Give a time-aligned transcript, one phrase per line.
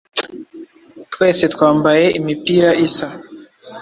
[1.13, 3.07] twese twambaye imipira isa.